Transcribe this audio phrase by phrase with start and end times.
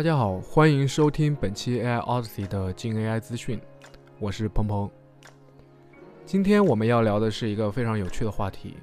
[0.00, 3.60] 大家好，欢迎收听本期 AI Odyssey 的精 AI 资讯，
[4.18, 4.90] 我是鹏鹏。
[6.24, 8.78] 今天我们要聊的是一个非常有趣的话题。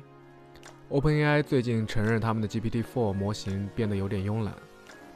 [0.91, 4.53] OpenAI 最近承认他们的 GPT-4 模型变得有点慵懒，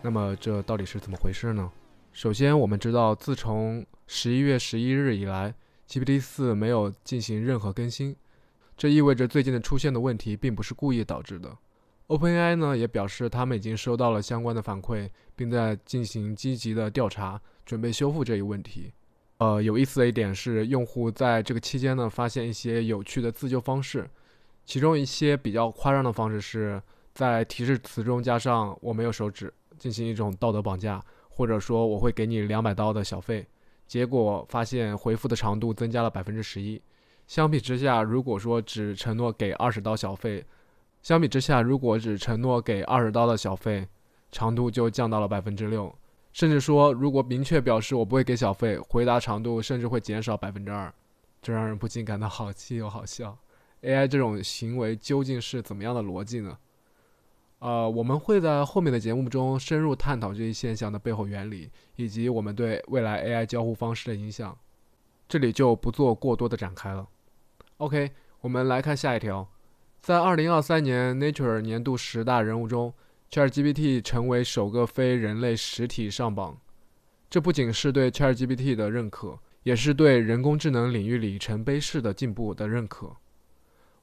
[0.02, 1.72] 那么这到底是怎么回事呢？
[2.12, 5.54] 首先，我们知道自从十一月十一日以来
[5.88, 8.16] ，GPT-4 没有进行任何更新，
[8.76, 11.56] 这意味着最近的出现的问题并不是故意导致的。
[12.12, 18.92] OpenAI 呢也表示，他们已经收到了相关的反馈，并在进行积极的调查，准备修复这一问题。
[19.38, 24.10] 呃，有意思的一点是，用户在这个期间呢，发现一些有趣的自救方式，
[24.66, 26.82] 其中一些比较夸张的方式是
[27.14, 33.48] 在提示词中加上“我没有手指”，进行一种道德绑架，或者说我会给你两百刀的小费。
[33.88, 36.82] 结果发现回复的长度增加了百分之十一。
[37.26, 40.46] 相比之下，如果说只承诺给二十刀小费，
[41.02, 43.88] 相比之下，如果只承诺给二十刀的小费，
[44.32, 45.94] 长度就降到了百分之六。
[46.32, 50.94] 甚至说，如果明确表示我不会给小费，回答长度甚至会减少百分之二。
[51.42, 53.38] 这让人不禁感到好气又好笑。
[53.82, 56.58] AI 这种行为究竟是怎么样的逻辑呢？
[57.60, 64.58] 呃，我们会在后面的节目中深入探讨这一现象的背后原理，以及我们对未来 AI 交互方式的影响。
[65.28, 67.08] 这里就不做过多的展开了。
[67.78, 69.48] OK，我们来看下一条。
[70.02, 72.92] 在二零二三年 Nature 年度十大人物中
[73.30, 76.60] ，ChatGPT 成为首个非人类实体上榜。
[77.30, 83.16] 这不仅是对 ChatGPT 的认可，也是对人工智能领域里程碑式的进步的认可。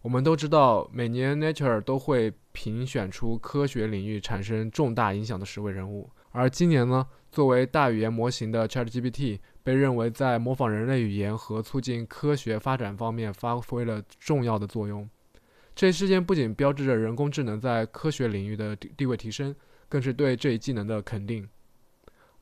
[0.02, 15.10] 我们都知道，每年 Nature 都会评选出科学领域产生重大影响的十位人物，而今年呢，作为大语言模型的 ChatGPT 被认为在模仿人类语言和促进科学发展方面发挥了重要的作用。
[15.78, 19.54] 这一事件不仅标志着人工智能在科学领域的地位提升，
[19.88, 21.48] 更是对这一技能的肯定。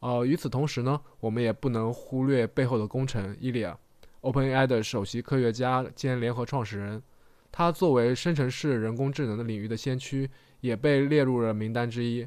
[0.01, 3.79] 呃，与此同时呢，我们也不能忽略背后的功臣伊利亚
[4.23, 7.03] ，OpenAI 的首席科学家兼联合创始人。
[7.53, 10.31] 他作为生成式人工智能的领域的先驱，
[10.63, 12.27] 也被列入了名单之一。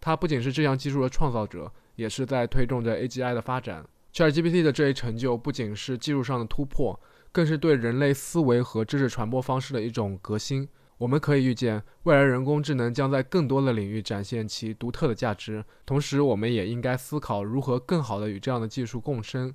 [0.00, 3.86] 他不仅是这项技术的创造者，也是在推动着 AGI 的发展。
[4.14, 6.98] ChatGPT 的这一成就不仅是技术上的突破。
[7.36, 10.66] 更是对人类思维和知识传播方式的一种革新。
[10.96, 15.62] 我们可以预见，未来人工智能将在更多的领域展现其独特的价值。
[15.84, 19.54] 同时，我们也应该思考如何更好地与这样的技术共生。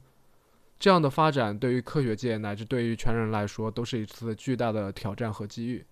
[0.77, 5.83] 这样的发展对于科学界乃至对于全人来说，都是一次巨大的挑战和机遇。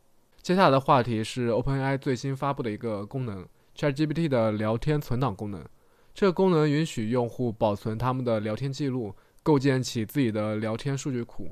[0.44, 3.44] 接下来的话题是 OpenAI 最新发布的一个功能
[3.76, 5.66] ——ChatGPT 的聊天存档功能。
[6.14, 11.50] 这个功能允许用户保存他们的聊天记录，构建起自己的聊天数据库。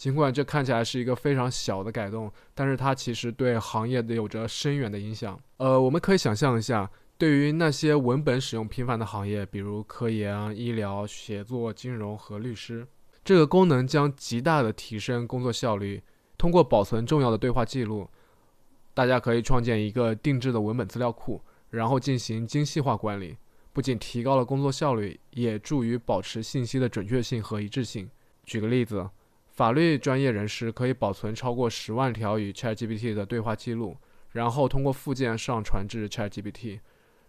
[0.00, 5.38] 尽管这看起来是一个非常小的改动，但是它其实对行业有着深远的影响。
[5.58, 12.88] 呃，我们可以想象一下，对于那些文本使用频繁的行业，比如科研、医疗、写作、金融和律师，
[13.22, 16.02] 这个功能将极大的提升工作效率。
[16.38, 18.08] 通过保存重要的对话记录，
[18.94, 23.36] 大家可以创建一个定制的文本资料库，然后进行精细化管理，
[23.74, 28.08] 不仅提高了工作效率，也助于保持信息的准确性和一致性。
[28.46, 29.06] 举个例子。
[29.60, 33.94] 法律专业人士可以保存超过十万条与 ChatGPT 的对话记录，
[34.30, 36.80] 然后通过附件上传至 ChatGPT，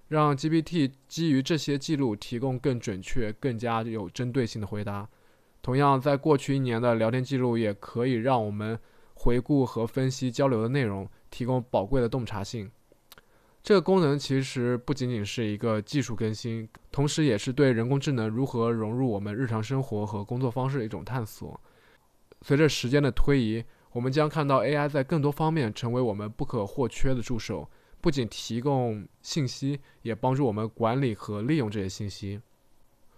[0.08, 5.10] 让 GPT 基于这些记录提供更准确、更加有针对性的回答。
[5.62, 8.80] 同样，在过去一年的聊天记录也可以让我们
[9.16, 12.72] 回顾和分析交流的内容，提供宝贵的洞察性。
[13.62, 21.60] 这个功能其实不仅仅是一个技术更新，同时也是对人工智能如何融入我们日常生活和工作方式的一种探索。
[22.42, 27.70] 随着时间的推移，我们将看到 AI 在更多方面成为我们不可或缺的助手，
[28.00, 32.42] 不仅提供信息，也帮助我们管理和利用这些信息。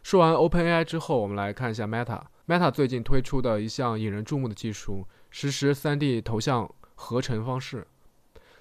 [0.01, 2.21] 说完 OpenAI 之后，我们来看一下 Meta。
[2.45, 7.87] Meta 最近推出的一项引人注目的技术——实时 3D 头像合成方式。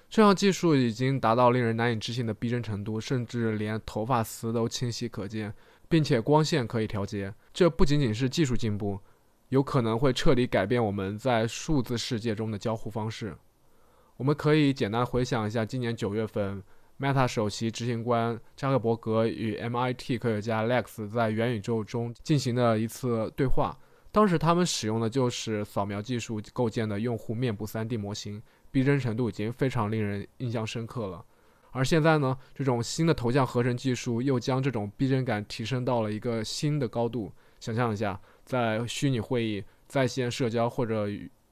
[0.09, 5.53] 这项技术已经达到令人难以置信的逼真程度，甚至连头发丝都清晰可见，
[5.89, 7.33] 并且光线可以调节。
[7.51, 9.01] 这不仅仅是技术进步。
[9.49, 13.35] 有可能会彻底改变我们在数字世界中的交互方式。
[14.17, 16.61] 我们可以简单回想一下，今年九月份
[16.99, 23.77] ，Meta 首席执行官扎克伯格与 MIT 科学家 Lex 在元宇宙中进行的一次对话。
[24.11, 31.25] 当时他们使用的就是扫描技术构建的用户面部 3D 模型，逼真程度已经非常令人印象深刻了。
[31.71, 37.31] 而现在呢，这种新的头像合成技术又将这种逼真感提升到了一个新的高度。
[37.59, 38.19] 想象一下。
[38.45, 41.07] 在虚拟会议、在线社交或者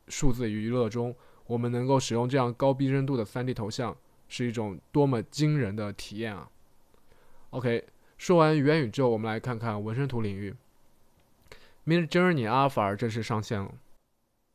[0.08, 1.16] 数字娱乐中，
[1.46, 3.96] 我们能够使用这样高逼真度的 3D 头像，
[4.28, 6.50] 是一种多么惊人的体验啊
[7.52, 7.86] ！OK，
[8.18, 10.56] 说完元宇宙，我们来看看纹身图领域。
[11.86, 13.74] Midjourney Alpha 正式上线了，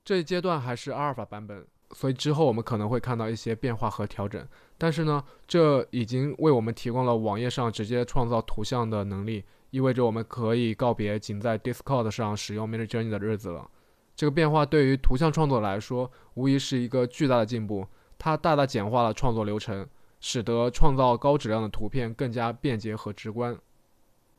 [0.04, 4.46] 这一阶段还是阿尔法版本，所以之后我们可能会看到一些变化和调整。
[4.78, 13.70] 但是呢，这已经为我们提供了网页上直接创造图像的能力，意味着我们可以告别仅在 Discord 上使用 Midjourney 的日子了。
[14.14, 17.86] 这个变化对于图像创作来说，无疑是一个巨大的进步，
[18.18, 19.86] 它大大简化了创作流程。
[20.18, 23.56] 使得创造高质量的图片更加便捷和直观。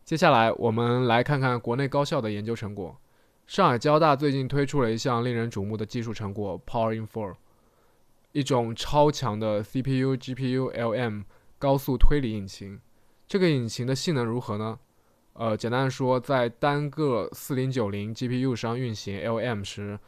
[0.03, 2.99] 接下来，我们来看看国内高校的研究成果。
[3.45, 7.35] 上海交大最近推出了一项令人瞩目的技术成果 ——PowerInfo，
[8.31, 11.23] 一种超强的 CPU、GPU、LM
[11.59, 12.81] 高速推理引擎。
[13.27, 14.79] 这个引擎的性能如何呢？
[15.37, 19.99] 呃，简单说，在单个4090 GPU 上运行 LM 时，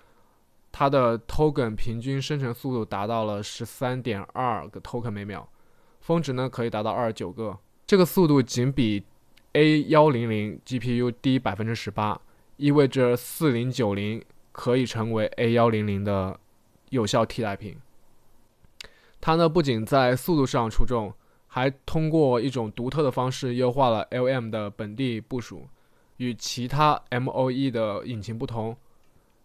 [0.72, 5.48] 它的 token 平均生成速度达到了13.2个 token 每秒。
[6.00, 7.56] 峰值呢可以达到二十九个，
[7.86, 9.04] 这个速度仅比
[9.54, 12.20] A 幺零零 GPU 低百分之十八，
[12.58, 16.40] 意味着四零九零可以成为 A 幺零零的
[16.90, 17.78] 有效替代品。
[19.22, 21.14] 它呢不仅在速度上出众，
[21.50, 25.68] 还通过一种独特的方式优化了 LM 的本地部署。
[26.18, 28.76] 与其他 MOE 的引擎不同，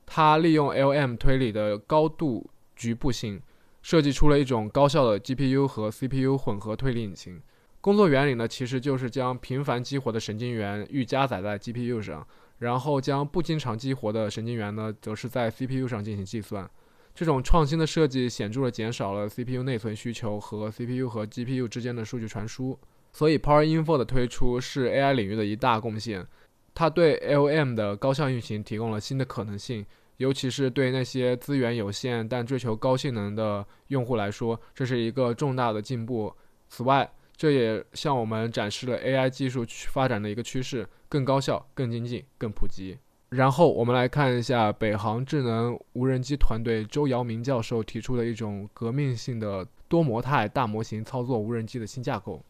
[0.06, 3.42] 它利用 LM 推理的高度局部性。
[3.82, 7.38] 设计出了一种高效的 GPU 和 CPU 混合推理引擎。
[7.82, 12.26] 工作原理呢，其实就是将频繁激活的神经元预加载在 GPU 上，
[12.60, 16.68] 然后将不经常激活的神经元呢，则是在 CPU 上进行计算。
[17.14, 22.78] 这种创新的设计显著地减少了 CPU 内存需求和 CPU 和 GPU 之间的数据传输。
[23.12, 26.26] 所以，PowerInfo 的推出是 AI 领域的一大贡献。
[26.74, 29.86] 它对 LM 的高效运行提供了新的可能性。
[30.16, 36.32] 尤其是对那些资源有限但追求高性能的用户来说，这是一个重大的进步。
[36.68, 42.96] 此外，这也向我们展示了 AI 技术发展的一个趋势：更高效、更经济、更普及。
[43.34, 52.40] 然后，我们来看一下北航智能无人机团队周尧明教授提出的一种革命性的多模态大模型操作无人机的新架构。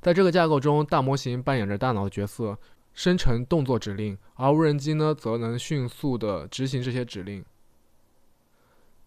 [0.00, 2.56] 在这个架构中，大模型扮演着大脑的角色。
[2.92, 7.42] 生成动作指令，而无人机呢，则能迅速地执行这些指令。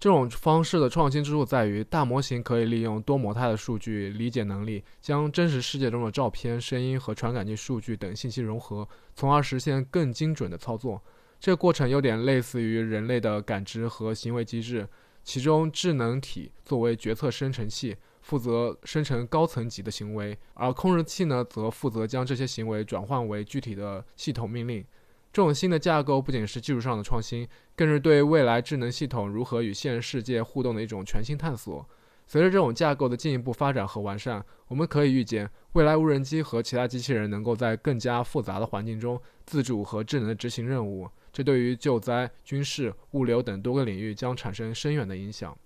[0.04, 8.86] 这种方式的创新之处在于，大模型可以利用多模态的数据理解能力，将真实世界中的照片、声音和传感器数据等信息融合，
[9.16, 11.02] 从而实现更精准的操作。
[11.40, 14.86] 这个过程有点类似于人类的感知和行为机制，
[15.24, 17.96] 其中智能体作为决策生成器。
[18.24, 24.84] 负责生成高层级的行为，而控制器呢，则负责将这些行为转换为具体的系统命令。
[25.34, 27.46] 这种新的架构不仅是技术上的创新，
[27.76, 31.86] 更是对未来智能系统如何与现实世界互动的一种全新探索。
[32.28, 41.10] 随着这种架构的进一步发展和完善，我们可以预见，未来无人机和其他机器人能够在更加复杂的环境中自主和智能的执行任务。
[41.34, 45.58] 这对于救灾、军事、物流等多个领域将产生深远的影响。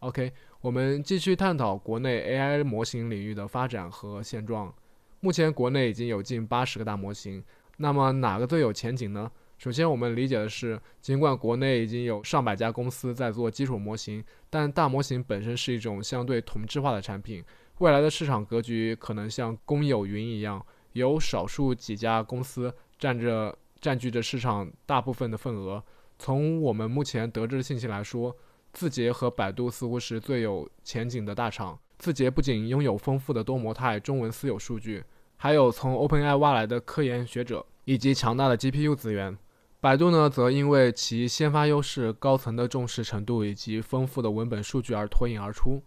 [0.00, 0.32] OK。
[0.60, 4.72] 我们继续探讨国内 AI 模型领域的发展和现状。
[5.20, 7.44] 目前国内已经有近八十个大模型，
[7.78, 9.30] 那么哪个最有前景呢？
[9.58, 17.42] 首先，我们理解的是，尽管国内已经有上百家公司在做基础模型，但大模型本身是一种相对同质化的产品。
[17.78, 25.82] 未来的市场格局可能像公有云一样，有少数几家公司占着占据着市场大部分的份额。
[26.18, 28.36] 从我们目前得知的信息来说。
[28.74, 31.78] 字节和百度似乎是最有前景的大厂。
[31.96, 35.00] 字节不仅拥有丰富的多模态中文私有数据，
[35.36, 39.36] 还有从 OpenAI 挖来的科研学者以及强大的 GPU 资源。
[39.80, 45.82] 百度呢，则因为其先发优势、高层的重视程度以及丰富的文本数据而脱颖而出。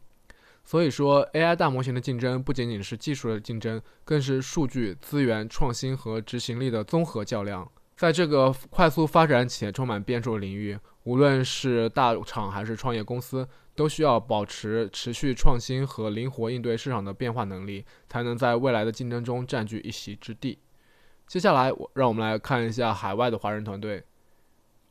[0.64, 7.68] 所以说，AI 大模型的竞争不仅仅是技术的竞争，更是数据、资源、创新和执行力的综合较量。
[7.96, 10.78] 在这个快速发展且充满变数的领域，
[11.08, 20.60] 无论是大厂还是创业公司，都需要保持持续创新和灵活应对市场的变化能力，才能在未来的竞争中占据一席之地。
[21.26, 24.04] 接下来，我让我们来看一下海外的华人团队，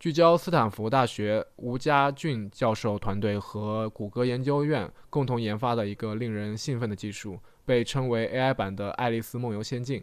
[0.01, 10.01] 聚焦斯坦福大学吴家俊教授团队和谷歌研究院共同研发的一个令人兴奋的技术，被称为 AI 版的《爱丽丝梦游仙境》。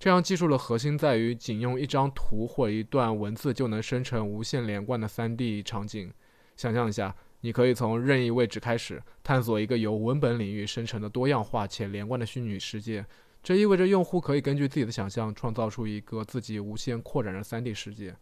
[0.00, 6.10] 这项技术的核心在于，仅用一张图或一段文字就能生成无限连贯的 3D 场景。
[6.56, 13.04] 想象一下，你可以从任意位置开始探索一个由文本领域生成的多样化且连贯的虚拟世界。
[13.42, 18.16] 这意味着用户可以根据自己的想象创造出一个自己无限扩展的 3D 世界。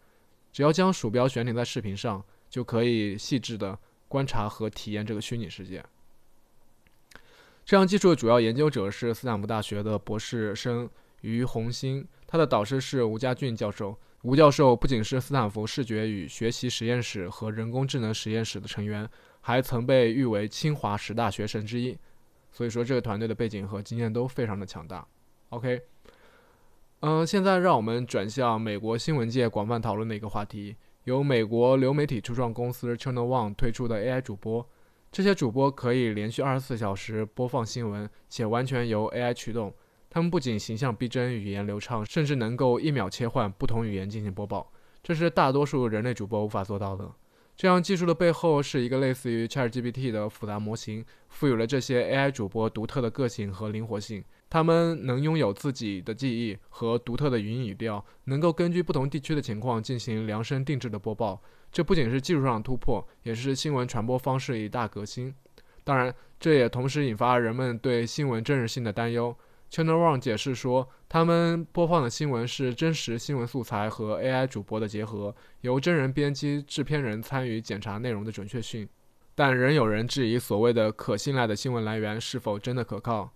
[0.53, 2.21] 只要将鼠标悬停在视频上，
[2.51, 5.85] 就可以细致地观察和体验这个虚拟世界。
[7.65, 13.99] 这项技术的主要研究者是斯坦福大学的博士生于红星，他的导师是吴家俊教授。
[14.23, 19.09] 吴教授不仅是斯坦福视觉与学习实验室和人工智能实验室的成员，
[19.41, 21.97] 还曾被誉为清华十大学神之一。
[22.51, 25.07] 所以说，这个团队的背景和经验都非常的强大。
[25.51, 25.81] OK，
[27.01, 34.69] 嗯，现在让我们转向美国新闻界广泛讨论的一个话题，由美国流媒体初创公司 Channel One 推出的 AI 主播。
[35.13, 39.73] 这些主播可以连续二十四小时播放新闻，且完全由 AI 驱动。
[40.11, 44.73] 他们不仅形象逼真、语言流畅，甚至能够一秒切换不同语言进行播报，
[45.03, 47.11] 这是大多数人类主播无法做到的。
[47.57, 54.23] 这样技术的背后是一个类似于 ChatGPT 的复杂模型，赋予了这些 AI 主播独特的个性和灵活性。
[54.49, 61.43] 他们能拥有自己的记忆和独特的语音语调，能够根据不同地区的情况进行量身定制的播报。
[61.73, 65.35] 这不仅是技术上的突破，也是新闻传播方式一大革新。
[65.83, 69.37] 当然，这也同时引发人们对新闻真实性的担忧。
[69.71, 78.89] Channel One 解释说，他们播放的新闻是真实新闻素材和 AI 主播的结合，由真人编辑、制片人参与检查内容的准确性。
[79.35, 83.31] 但仍有人质疑所谓的可信赖的新闻来源是否真的可靠。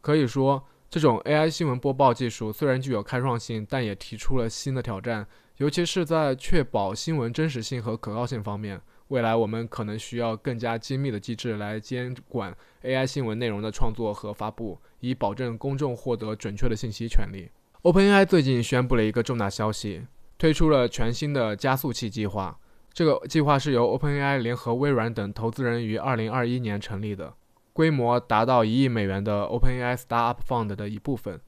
[0.00, 5.26] 可以说，这种 AI 新闻播报技术虽然具有开创性，但也提出了新的挑战。
[5.58, 17.50] 尤其是在确保新闻真实性和可靠性方面，未来我们可能需要更加精密的机制来监管 AI 新闻内容的创作和发布，以保证公众获得准确的信息权利。
[17.82, 20.06] OpenAI 最近宣布了一个重大消息，
[20.38, 22.56] 推出了全新的加速器计划。
[22.92, 27.34] 这个计划是由 OpenAI 联合微软等投资人于2021年成立的，
[27.72, 31.40] 规模达到一亿美元的 OpenAI Startup Fund 的一部分。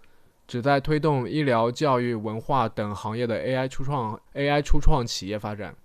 [0.51, 5.77] 旨在推动医疗、教育、文化等行业的 AI 初创 AI 初创企业发展。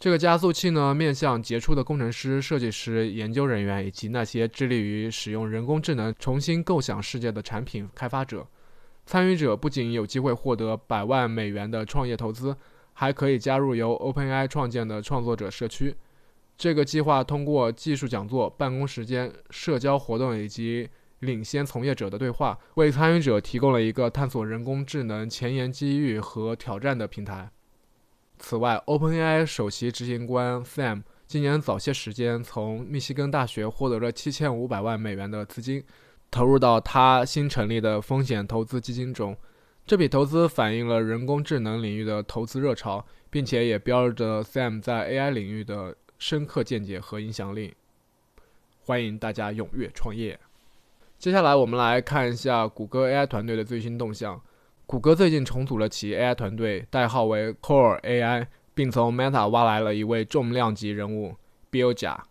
[0.00, 8.46] 这个加速器呢，面向杰出的工程师、设计师、研究人员以及那些致力于使用人工智能重新构想世界的产品开发者。
[9.04, 12.56] 参与者不仅有机会获得百万美元的创业投资，
[12.94, 15.94] 还可以加入由 OpenAI 创建的创作者社区。
[16.56, 20.88] 这个计划通过技术讲座、办公时间、社交活动以及
[21.24, 27.50] 领先从业者的对话，为参与者提供了一个探索人工智能前沿机遇和挑战的平台。
[28.38, 35.82] 此外，OpenAI 首席执行官 Sam 今年早些时间从密西根大学获得了七千五百万美元的资金，
[36.30, 39.36] 投入到他新成立的风险投资基金中。
[39.86, 47.74] 这笔投资反映了人工智能领域的投资热潮，并且也标志着 Sam 在 AI 领域的深刻见解和影响力。
[48.80, 50.38] 欢迎大家踊跃创业！
[51.24, 54.38] 接下来我们来看一下谷歌 AI 团队的最新动向。
[54.84, 61.34] 谷歌最近重组了其 AI 团队，代号为 Core AI，并从 Meta 挖来了一位重量级人物
[61.72, 62.22] Bill 贾。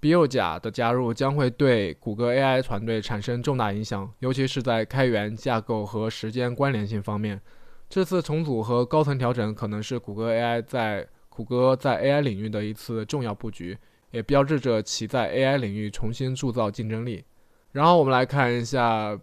[0.00, 7.40] Bill 贾的加入将会对谷歌 AI 团队产生重大影响，尤其是在开源、架构和时间关联性方面。
[7.88, 13.78] 这次重组和高层调整可能是谷歌 AI 在谷歌在 AI 领域的一次重要布局，
[14.10, 17.22] 也标志着其在 AI 领域重新铸造竞争力。
[17.76, 19.14] 然后我们来看一下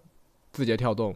[0.52, 1.16] 字节跳动。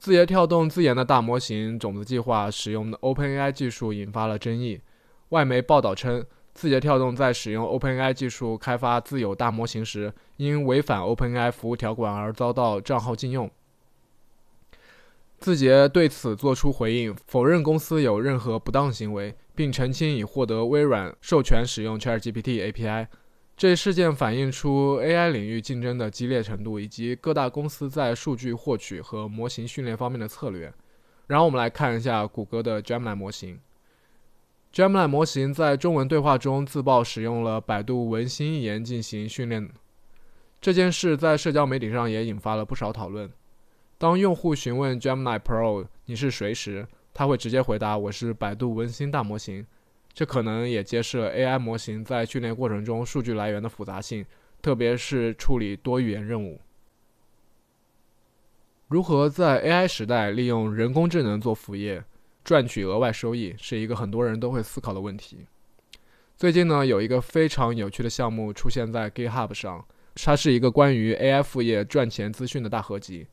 [0.00, 4.80] 字节跳动自研的大模型种子计划使用的 OpenAI 技术引发了争议。
[5.28, 13.48] 外媒报道称，字节跳动在使用 OpenAI 技术开发自有大模型时，因违反 OpenAI 服务条款而遭到账号禁用。
[15.38, 23.06] 字节对此作出回应，否认公司有任何不当行为，并澄清已获得微软授权使用 ChatGPT API。
[23.60, 30.72] 这一事件反映出 AI 领域竞争的激烈程度，以及各大公司在数据获取和模型训练方面的策略。
[31.26, 33.60] 然后我们来看一下谷歌的 Gemini 模型。
[34.72, 39.68] Gemini 模型在中文对话中自曝使用了百度文心一言进行训练，
[40.58, 43.30] 这件事在社交媒体上也引发了不少讨论。
[43.98, 49.66] 当用户询问 Gemini Pro 你是谁时，他会直接回答我是百度文心大模型。
[50.12, 54.24] 这可能也揭示了 AI 模型在训练过程中数据来源的复杂性，
[54.60, 56.60] 特别是处理多语言任务。
[58.88, 62.04] 如何在 AI 时代利用人工智能做副业，
[62.42, 65.46] 赚取额外收益，是一个很多人都会思考的问题。
[66.36, 69.86] 最近呢，有一个非常有趣的项目出现在 GitHub 上，
[70.16, 73.28] 它是一个关于 AI 副业赚钱资讯的大合集。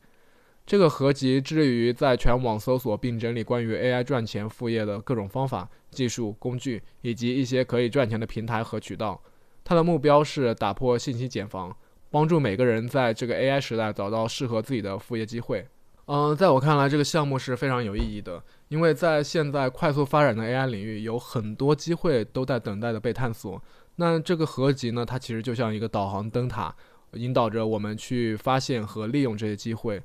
[0.68, 9.18] 这个合集致力于在全网搜索并整理关于 AI 赚钱副业的各种方法、技术、工具以及一些可以赚钱的平台和渠道。
[9.64, 11.74] 它的目标是打破信息茧房，
[12.10, 15.66] 帮助每个人在这个 AI 时代找到适合自己的副业机会。
[16.04, 23.58] 嗯，在我看来，这个项目是非常有意义的，因为在现在快速发展的 AI 领域，有很多机会都在等待着被探索。
[23.96, 26.76] 那这个合集呢，它其实就像一个导航灯塔。
[27.14, 29.98] 引导着我们去发现和利用这些机会。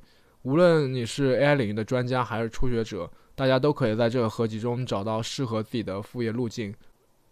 [0.43, 6.73] 无论你是 AI 领域的专家还是初学者，大家都可以在这个合集中找到适合自己的副业路径。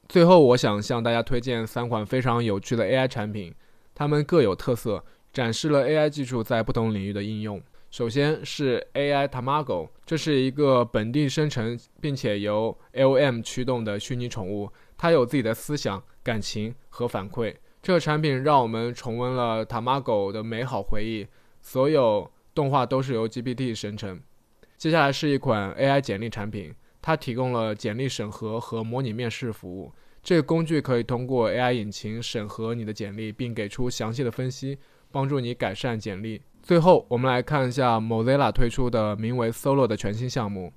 [0.08, 3.54] 最后，我想向大家推荐三款非常有趣的 AI 产品，
[3.94, 5.04] 它们各有特色，
[5.34, 7.62] 展示了 AI 技术在不同领域的应用。
[7.90, 17.54] 首先是 AI Tamago，这是一个本地生成并且由 LM 驱动的虚拟宠物，它有自己的思想、感情和反馈。
[17.82, 21.28] 这个产品让我们重温了 Tamago 的美好回忆。
[21.62, 24.20] 所有动画都是由 GPT 生成。
[24.78, 29.92] 接下来是一款 AI 简历产品，它提供了简历审核和模拟面试服务。
[30.24, 34.78] 这个工具可以通过 AI 引擎审核你的简历，并给出详细的分析，
[35.12, 36.42] 帮助你改善简历。
[36.62, 40.72] 最后，我们来看一下 Mozilla 推出的名为 Solo 的全新项目。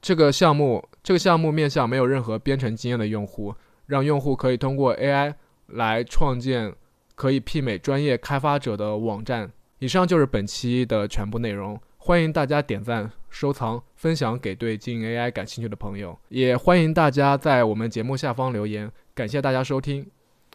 [0.00, 3.54] 这个项目，这个项目面向没有任何编程经验的用户，
[3.86, 5.34] 让用户可以通过 AI
[5.66, 6.74] 来创建
[7.14, 9.52] 可以媲美专业开发者的网站。
[9.80, 11.80] 以上就是本期的全部内容。
[11.96, 18.92] 欢迎大家点赞、收藏、分享给对经营 AI 感兴趣的朋友，也欢迎大家在我们节目下方留言。
[19.14, 20.06] 感谢大家收听，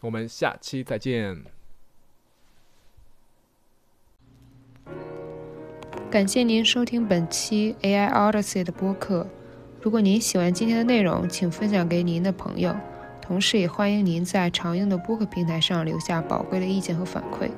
[0.02, 1.42] 我们下期再见。
[6.08, 9.26] 感谢您收听本期 AI Odyssey 的播客。
[9.82, 12.74] 如果您喜欢今天的内容，请分享给您的朋友。
[13.20, 17.50] 同时，也欢迎您在常用的播客平台上留下宝贵的意见和反馈。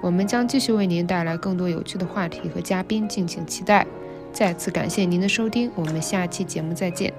[0.00, 3.86] 我们将继续为您带来更多有趣的话题和嘉宾，敬请期待。
[4.32, 7.12] 再次感谢您的收听，我们下期节目再见。